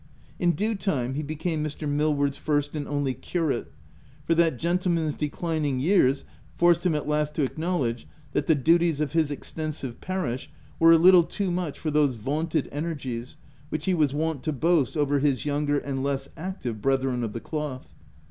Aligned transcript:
In 0.39 0.53
due 0.53 0.73
time, 0.73 1.13
he 1.13 1.21
became 1.21 1.63
Mr. 1.63 1.87
Millward's 1.87 2.35
first 2.35 2.75
and 2.75 2.87
only 2.87 3.13
curate— 3.13 3.71
for 4.25 4.33
that 4.33 4.57
gentleman's 4.57 5.13
declining 5.13 5.79
years 5.79 6.25
forced 6.55 6.83
him 6.83 6.95
at 6.95 7.07
last 7.07 7.35
to 7.35 7.43
acknowledge 7.43 8.07
that 8.31 8.47
the 8.47 8.55
duties 8.55 8.99
of 8.99 9.11
his 9.11 9.29
extensive 9.29 10.01
parish 10.01 10.49
were 10.79 10.91
a 10.91 10.97
little 10.97 11.21
too 11.21 11.51
much 11.51 11.77
for 11.77 11.91
those 11.91 12.15
vaunted 12.15 12.67
energies 12.71 13.37
which 13.69 13.85
he 13.85 13.93
was 13.93 14.11
wont 14.11 14.41
to 14.41 14.51
boast 14.51 14.97
over 14.97 15.19
his 15.19 15.45
younger 15.45 15.77
and 15.77 16.01
less 16.03 16.29
active 16.35 16.81
brethren 16.81 17.23
of 17.23 17.33
the 17.33 17.39
cloth. 17.39 17.93